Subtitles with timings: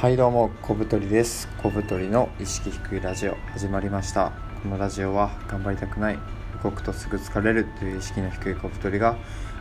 [0.00, 1.46] はいどうも小太りです。
[1.62, 4.32] 小太りの意識低いラジオ始まりました。
[4.62, 6.18] このラジオは頑張りたくない
[6.64, 9.18] 動くとすぐ疲れるという意識の低い小太りが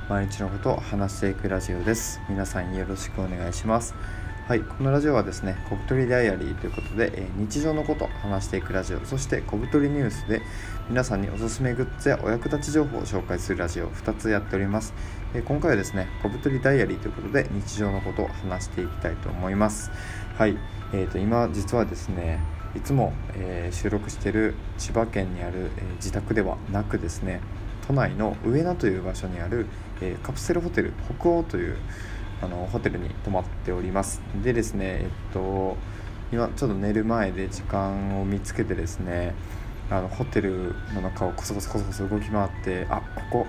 [0.08, 2.22] 毎日のことを話していくラジオです。
[2.30, 3.94] 皆さんよろしくお願いします。
[4.50, 10.42] はいこのラジオはですね小太りダイアリーということで、えー、日常のことを話していくラジオそして小太りニュースで
[10.90, 14.96] 皆さんにおすすめグッズやお役立ち情報を紹介するラジオを2つやっております、
[15.36, 19.92] えー、今回はですね小太りダイアリーということで日常のことを話していきたいと思います。
[20.36, 20.58] はい、
[20.94, 22.40] えーと、今実はですね
[22.76, 27.42] いつも、えー、収録している千葉県にある、え、自宅ではなくですね
[27.86, 29.68] 都内の上野という場所にある、
[30.02, 31.78] え、カプセルホテル北欧という
[32.42, 34.22] あのホテルに泊まっております。
[34.44, 35.78] でですねえっと
[36.32, 39.34] 今ちょっと寝る前で時間を見つけてですね
[39.90, 43.48] あのホテルの中をこそこそこそこそ動き回ってあここ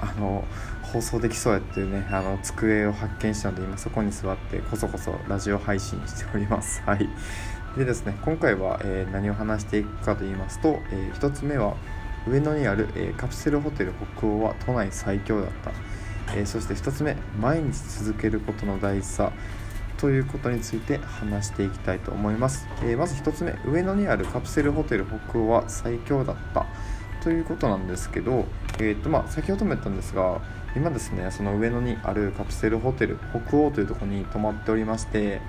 [0.00, 0.44] あの
[0.82, 6.82] 放送できそうやっていうねあの机を発見したので今そこに座ってこそこそラジオ配信しております。
[6.86, 7.08] はい。
[7.76, 11.76] でですね今回は、えー、何を話していくかと言いますと、えー、1つ目は
[12.26, 15.70] 上野にある、えー、カプセルホテル北欧は都内最強だった。
[16.34, 17.72] えー、そして2つ目毎日
[18.04, 19.32] 続けることの大事さ
[19.98, 26.66] ということについて話していきたいと思います、えー、まず1つ目上野にあるカプセルホテル北欧は最強だった
[27.22, 28.44] ということなんですけど、
[28.78, 30.40] えーとまあ、先ほども言ったんですが
[30.76, 35.40] 今ですねその上野にあるカプセルホテル北欧というとこに泊まっておりまして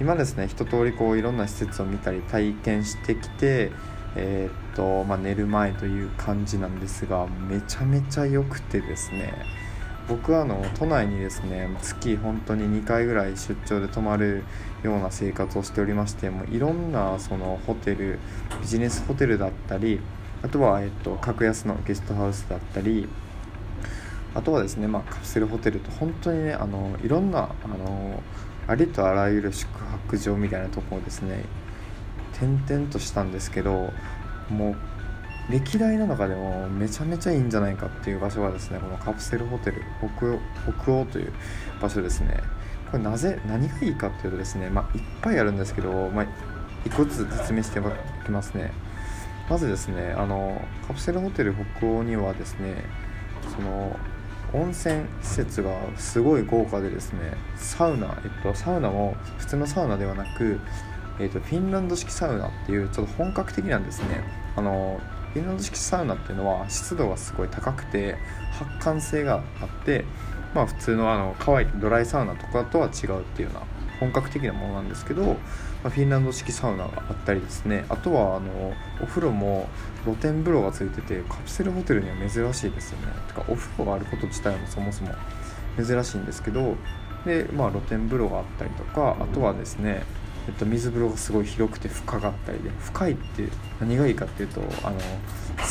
[0.00, 3.70] 今ですね一通りこういろんな施設を見たり体験してきて
[4.16, 9.32] えー、っとまあ、寝る前という感じなんですがめちゃめちゃ良くてですね
[10.08, 14.44] 僕はあの都内にですね月本当に2回ぐらい出張で泊まる
[14.82, 18.18] ような生活をしておりましてもういろんなそのホテル
[18.60, 20.00] ビジネスホテルだったり
[20.42, 23.08] あとは、えっと、格安のゲストハウスだったり
[24.34, 28.22] あとはですね、まあ、カプセルホテルと本当にねあのいろんなあの
[28.66, 31.44] ありとあらゆる宿泊場みたいなところですね
[32.34, 33.90] 転々としたんですけど
[34.50, 34.76] もう
[35.50, 41.32] 歴代の中でもめちゃめちゃいいんじゃないかっていう場所がですねこのカプセルホテル北北欧という
[41.80, 42.40] 場所ですね。
[42.90, 46.26] これなぜ何がいいかっていうとですねまあいっぱいあるんですけど、まあ、
[46.86, 47.82] 一個ずつ説明してい
[48.24, 48.72] きますね。
[49.48, 52.84] まずですねあのカプセルホテル北欧にはですね
[53.54, 53.98] その
[54.54, 60.60] 温泉施設がすごい豪華でですねサウナ、えっと、サウナも普通のサウナではなく、
[61.18, 64.22] えっと、フィンランド式サウナっていうちょっと本格的なんですね。
[64.56, 65.00] あの
[65.34, 68.16] フィンランド式サウナっていうのは湿度がすごい高くて
[68.52, 70.04] 発汗性があって
[70.54, 73.66] まあ普通のあの乾いたドライサウナとかとは違うっていうような
[73.98, 75.34] 本格的なものなんですけど、ま
[75.86, 77.84] あ、フィンランド式サウナがあったりですね。
[77.88, 79.68] あとはあのお風呂も
[80.04, 83.08] 露天風呂がついててカプセルホテルには珍しいですよね。
[83.26, 85.10] てかお風呂があること自体もそもそも
[85.76, 86.76] 珍しいんですけど
[87.24, 90.04] で、まあ、露天風呂があったりとかあとはですね
[90.46, 93.48] えっと、水風呂がすごい広くて深かったりで深いって
[93.80, 94.98] 何がいいかっていうとあの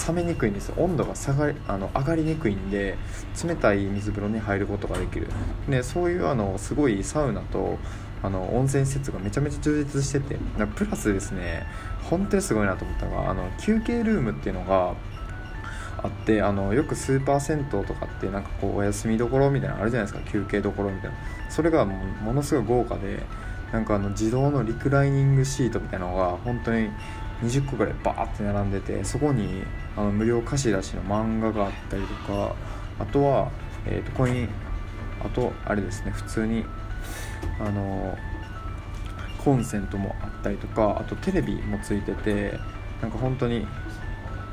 [0.07, 0.75] 冷めにくいんですよ。
[0.77, 2.97] 温度が下がりあの上がりにくいんで
[3.43, 5.27] 冷たい水風呂に入ることができる。
[5.69, 7.77] でそういうあのすごいサウナと
[8.23, 10.37] あの温泉施設がめちゃめちゃ充実してて
[10.75, 11.67] プラスですね
[12.09, 14.95] 本当にすごいなと思ったのがあの休憩ルームっていうのが
[16.01, 21.17] あってあのよくスーパー銭湯とかってなんかこうお休みどころみたいなのあるじゃないですか休憩どころみたいな。
[21.49, 23.23] それがものすごい豪華で
[23.73, 26.89] なんかあの自動のリクライニングシートみたいなのが本当に
[27.41, 29.63] 20個ぐらいバーって並んでてそこに
[29.97, 32.55] あの無料貸し出しの漫画があったりとか
[32.99, 33.51] あとは、
[33.87, 34.49] えー、とコイン
[35.25, 36.63] あとあれですね普通に
[37.59, 38.15] あの
[39.43, 42.59] コンセントもあったりとかあとテレビもついてて
[43.01, 43.65] なんか本当に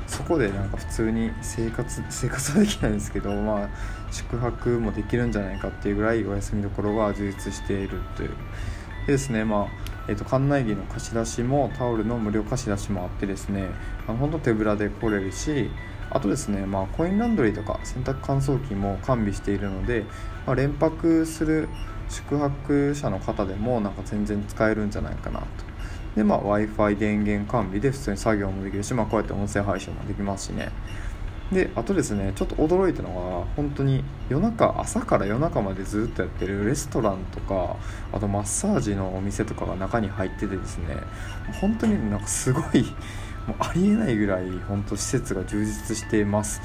[0.07, 3.69] そこでなんか普通に生活生活はできないんですけどまあ
[4.11, 8.31] 宿泊もできるんじゃないかっていうぐらいお休みどころが充実しているという
[9.07, 9.45] ですね。
[9.45, 13.67] まあえーと、館内着の貸し出しもタオルの無料貸し出しもあってですね。
[14.07, 15.69] あの本当手ぶらで来れるし
[16.09, 20.03] あとですね、まあ、コインランドリーとか洗濯乾燥機も完備しているので、
[20.45, 21.69] まあ、連泊する
[22.09, 25.45] 宿泊者の方でもなんか全然使えるんじゃないかなと。
[26.15, 30.69] で、まあ、w i f i 電源完備で普通に作業もできるし、まあ、こうやって音声配信もできますしね。
[31.51, 37.75] であとですねちょっと驚いたのが本当に夜中朝から夜中までずっとやってるレストランとか
[38.13, 40.95] あとマッサージのお店とかが中に入っててですね
[41.59, 42.83] 本当になんかすごい
[43.47, 46.61] もうありえないぐらい本当施設が充実しています。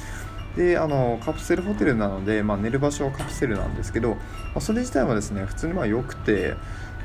[0.57, 4.17] であのカプセルホテルなので、まあ、寝る場所はカプセルなんですけど、ま
[4.57, 6.55] あ、それ自体はですね普通にまあ良くて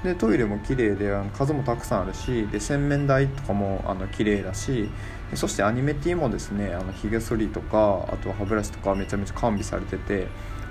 [0.03, 4.89] でトイレも綺麗であの数もたくさんあるしで洗面台とかもあの綺麗だし
[5.35, 10.27] そしてアニメティもですねあのヒゲ剃りとかあとは歯ブラシとかめちゃめちゃ完備されてて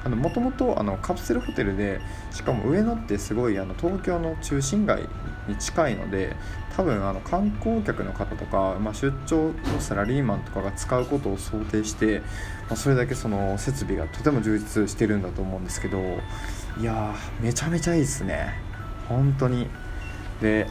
[0.09, 2.01] もともとカプセルホテルで
[2.33, 5.07] しかも上野ってすごいあの東京の中心街
[5.47, 6.37] に近いので
[6.75, 12.21] 多分あの観光客の方とか、まあ、出張のサラリーマンとかが使うことを想定して、
[12.69, 15.99] まあ、それだけその設備がとても充実してるんだと思うんですけど
[16.81, 18.70] いやめちゃめちゃいいですね。
[19.11, 19.69] 本当に。
[20.41, 20.67] で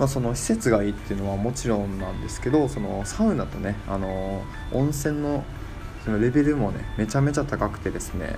[0.00, 4.42] まあ、その施設がいいっていうのはもちろんなんですけどそのサウナとねあの
[4.72, 5.44] 温泉の
[6.04, 8.36] そのレベルもねめちゃめちゃ高くてですね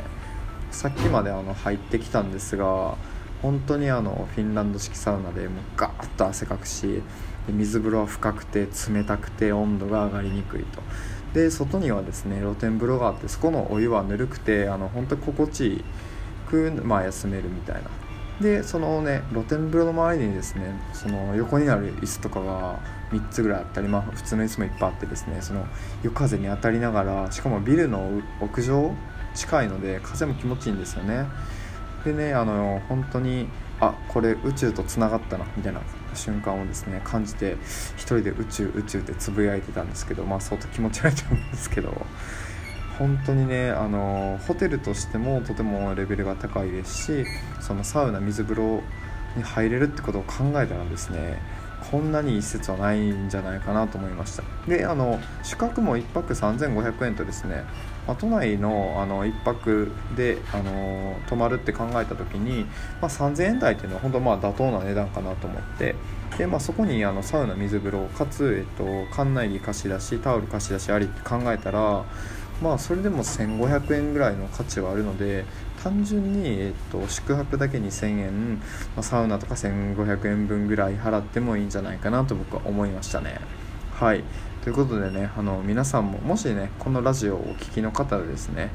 [0.70, 2.96] さっきまであの入ってきたんですが
[3.42, 7.02] 本当にあのフィンランド式サウナでもうガーッと汗かくし
[7.46, 10.80] で水風呂は深くて冷たくて温度が上がりにくいと。
[11.34, 15.84] で外にはですね露天風呂があってそこのお湯はぬるくてあの本当心地いい
[16.50, 17.82] く、まあ、休めるみたいな
[18.40, 25.66] でそのね露天風呂の周りにですねその横になる椅子とかが3つぐらいあったり、まあ、普通の椅子もいっぱいあってですねその
[26.02, 28.94] 夜風に当たりながらしかもビルの屋上
[29.34, 31.26] 近いので風も気持ちいいんですよね。
[32.04, 33.46] でねあの本当に
[33.78, 35.80] あこれ宇宙とつながったなみたいな
[36.14, 37.56] 瞬間をですね感じて
[37.96, 42.06] 一人で宇宙宇宙ってつぶやいてたんですけどまあ相当気持ち悪いと思うんですけど。
[43.00, 47.26] 本当にねあのホテルとしてもとてもレベルが高いですし
[47.58, 48.82] そのサウナ水風呂
[49.36, 51.40] に入れるってことを考えたらですね
[51.90, 54.42] こんなにいい施設はないんじゃないかなと思いました。
[54.68, 57.64] であの宿泊も1泊3500円とですね、
[58.06, 62.64] まあ、都内のあの1泊であの泊まるって考えた時に、
[63.00, 65.94] まあ、3000円台っていうのは本当まあ妥当な値段かなと思って
[66.36, 68.84] で、まあ、そこにあのサウナ水風呂かつ、えっと、
[69.16, 72.04] 館内着貸し出しタオル貸し出しありって考えたら
[72.62, 75.44] まあそれでも1500円ぐらいの価値はあるので
[75.82, 78.62] 単純に、えっと、宿泊だけ2000円、ま
[78.98, 83.40] あ、サウナとか1500円分ぐらい払ってもいいんじゃないかなと僕は思いましたね。
[83.92, 84.22] はい。
[84.62, 88.70] ということでねあの皆さんももしねこのラジオをお聴きの方でですね、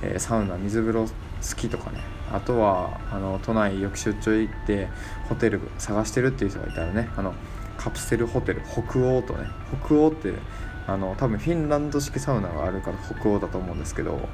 [0.00, 1.10] えー、サウナ水風呂好
[1.56, 1.98] きとかね
[2.32, 4.88] あとはあの都内よく出張行って
[5.28, 7.34] ホテル探してるっていう人がいたらねあの
[7.76, 9.46] カプセルホテル北欧とね
[9.84, 10.32] 北欧って
[10.86, 14.28] あの多分フィンランド式サウナがあるから北欧だと思うんですけど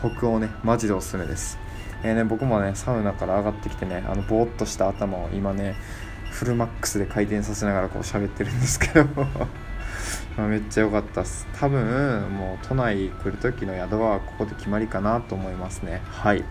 [0.00, 1.58] 北欧ねマジでおすすめです、
[2.02, 5.76] えーね、僕もねサウナから上がってきてねあのぼーっとした頭を今ね
[6.30, 9.04] フルマックスで回転させながらこう喋ってるんですけど。
[10.36, 11.46] まめっちゃ良かったっす。
[11.58, 16.02] 多分もう都内来る時の宿はここで決まりかなと思いますね。
[16.10, 16.44] はい。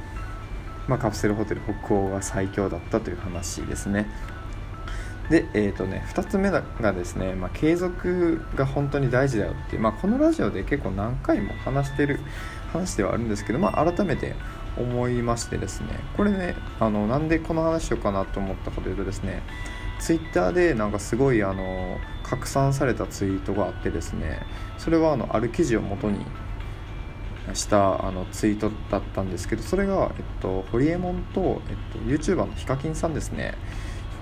[0.87, 4.07] まあ、カプセルホテル北欧が最強だったという話ですね。
[5.29, 6.61] で、えーとね、2つ目が
[6.93, 12.19] ですね、まあ、継続が本当に大事だよって、まあ、このラジオで結構何回も話してる
[12.71, 14.35] 話ではあるんですけど、まあ、改めて
[14.77, 15.87] 思いましてですね
[16.17, 19.43] これねあのなんでこの話しようかなと思ったかというとですね
[19.99, 24.41] ツイッターでなんかすごいあの拡散されたツイートがあってですね
[24.77, 26.25] それはあのある記事をもとに
[27.53, 33.55] したあのツイートだったんですけどそれが、えっと、ホリエモンと、えっと、YouTuber のヒカキンさんですね。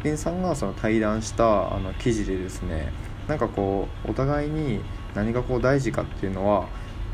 [0.09, 2.91] ンさんがその対談したあの記事でですね
[3.27, 4.81] なんかこうお互いに
[5.15, 6.67] 何がこう大事かっていうのは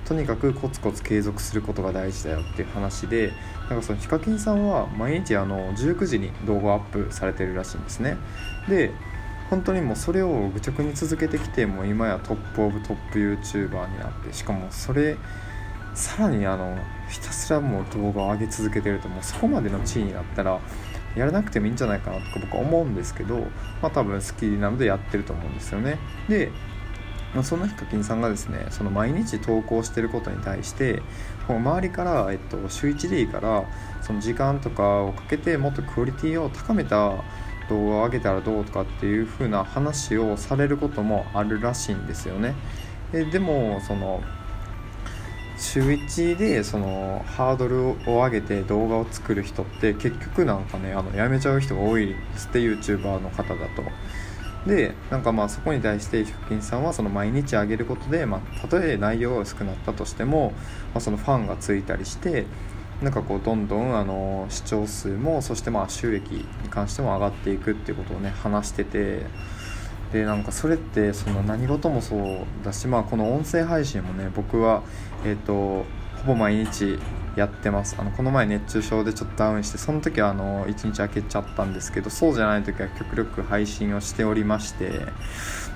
[0.05, 3.33] とにかくコツコツ継続することが大事だよっていう話で
[3.69, 8.15] なんかそのヒカキンさんは毎日あの19時に動画アップされてるらしいんですね。
[8.69, 8.91] で
[9.49, 15.17] 本当にもうそれを愚直に続けてきてもう今やトップオブトップ YouTuber になってしかもそれ
[15.93, 16.77] さらにあの
[17.09, 20.59] ひたすらもう動画を上げ続けてるともうそこまでの地位になったら
[21.17, 23.39] やらなくてもいいんじゃないかなとか僕は思うんですけど、
[23.81, 25.97] まあ、多分好きなのでやってると思うんですよね。
[26.29, 26.51] で、
[27.33, 31.01] まあ、そのヒカキンさんがですねその毎日投稿してることに対して
[31.47, 33.65] 周りから、えっと、週1でいいから
[34.01, 37.23] その時間とかをかけてもっとクオリティを高めた
[37.69, 42.55] 動画を上げたらどうとかっていう風な話をされることもあるらしいんですよね。
[43.11, 44.21] ででもその
[45.57, 53.83] 週1でそのハードルを上げて動画を作る人って結局なんかねあのやめちゃう人が多いですって YouTuber の方だと。
[54.67, 60.51] でなんかまあそこに対してヒカキンさんはその毎日上げることで、まあ、たとえ内容が薄くなったとしても、
[60.93, 62.45] まあ、そのファンがついたりして
[63.01, 69.25] なんかこうどんどんあの視聴数もそしてまあ収益に関しても上がっていくっていうことをね話してて。
[70.11, 74.83] でなんかそれってその何事もそうだし、まあ、この音声配信もね僕は、
[75.25, 75.85] えーと、
[76.21, 76.97] ほぼ毎日
[77.35, 77.95] やってます。
[77.99, 85.01] あのこの前熱中症でちょっとダウンしてその時はあの1日空けちゃったんですけどそうじゃない時は極力配信をしておりまして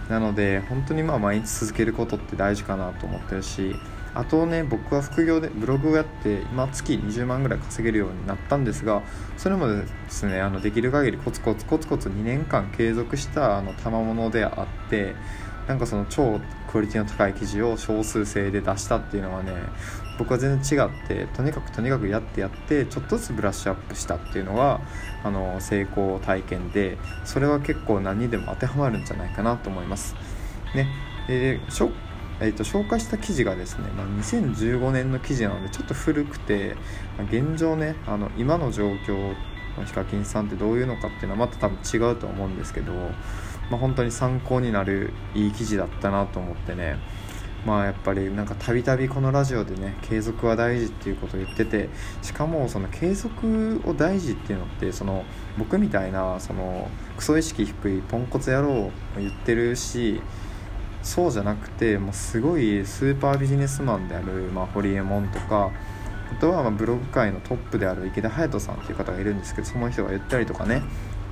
[0.09, 3.75] なので本当にまあ毎日続けることって大事かなと思ってるし
[4.13, 9.01] あとね僕は副業でブログをやって今月20万ぐらい稼げるようになったんですが
[9.37, 15.15] それもですねあのできる限りコツコツコツコツ2年間継続したあの賜物であって
[15.67, 16.39] なんかその超
[16.71, 19.53] クオリティの高い記事を少数制で出したっていうのはね
[20.17, 24.81] 僕は全然違ってとにかくとにかくやってやってちょっとずつブラッシュアップしたっていうのが
[25.23, 30.15] あの成功体験でそれは結構何にでも当てはまるんじゃないかなと思います。
[30.75, 30.87] ね
[31.27, 31.91] えーしょ
[32.41, 36.75] えーと、紹介した記事がですね、まあ、2015年の記事なのでちょっと古くて、
[37.17, 39.35] まあ、現状ねあの今の状況
[39.85, 43.09] ヒカキンさんってどういうのかっていうのはまた多分違うと思うんですけど、ま
[43.73, 46.97] あ、本当に参考になるいい記事だったなと思ってね。
[47.65, 51.89] まあやっぱりなんかたびたびこのラジオでね継続は大事っていうことを言ってて
[52.23, 55.23] しかもその継続を大事っていうのってその
[55.59, 60.21] 僕みたいなそのクソ意識低いポンコツ野郎を言ってるし
[61.03, 65.71] そうじゃなくてもうすごいスーパービジネスマンである、まあ、ホリエモンとか
[66.31, 70.81] あとはまブログ界のトップである池田隼人さんっていう方がいるんですけどその人が言ったりとかね。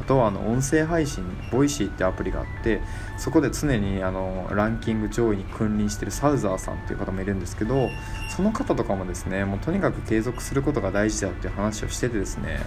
[0.02, 2.82] あとはあの音声配信 Voicy ってアプリがあって
[3.18, 7.90] そこで常にあのランキング上位に君臨してるサウザーさんっていう方もいるんですけど
[8.30, 12.62] その方とかもですねもうとにかく継続することが大事だっていう話をしててですね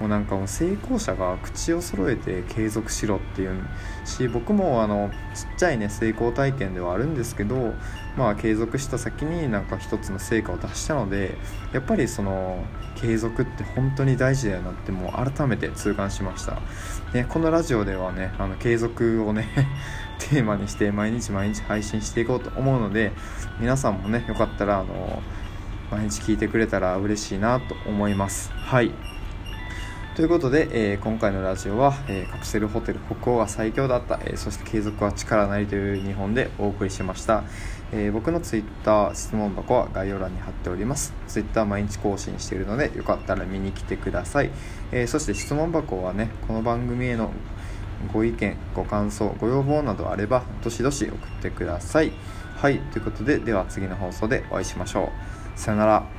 [0.00, 3.60] もうなんかもう成功者が口を揃えて継続しろっていう
[4.04, 7.74] し僕もあのちっちゃいね成功体験ではあるんですけど
[8.16, 11.36] まあ継続した先になんか一つの成果を出したので
[11.72, 12.64] やっぱりその
[12.94, 16.60] 継続って本当に大事だよなってもう改めて痛感しました。
[17.12, 19.48] でこのラジオではねあの継続をね
[20.18, 23.12] テーマにして毎日毎日配信していこうと思うので
[23.60, 25.22] 皆さんもねよかったらあの
[25.90, 28.50] 毎日聞いてくれたら嬉しいなと思います。
[28.52, 28.92] はい。
[30.18, 37.44] ということで、えー、今回のラジオは、えー、カプセルホテル北欧が最強だった、えー、そして継続は力なりという2本でお送りしました、
[37.92, 41.14] え僕の Twitter 質問箱は概要欄に貼っております。
[41.28, 44.50] Twitter 毎日更新しているのでよかったら見に来てください、
[44.90, 47.30] えそして質問箱はねこの番組への
[48.12, 52.10] ご意見ご感想ご要望などあればどしどし送ってください。
[52.56, 55.12] はいということででは次の放送でお会いしましょ
[55.56, 55.60] う。
[55.60, 56.17] さよなら。